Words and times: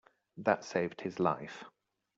That 0.37 0.63
saved 0.65 1.01
his 1.01 1.19
life. 1.19 1.63